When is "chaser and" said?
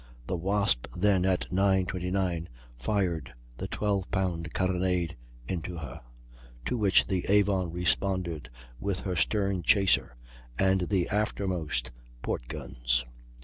9.61-10.89